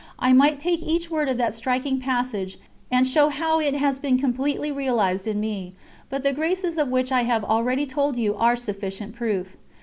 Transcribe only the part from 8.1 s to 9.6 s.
you are sufficient proof.